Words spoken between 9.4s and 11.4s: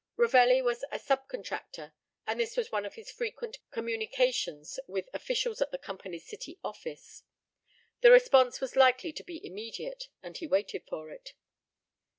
immediate, and he waited for it.